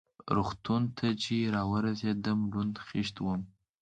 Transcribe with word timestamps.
روغتون 0.35 0.81
ته 0.97 1.07
چې 1.23 1.35
را 1.53 1.61
ورسېدم 1.71 2.39
لوند 2.51 2.75
خېشت 2.87 3.15
وم. 3.19 3.41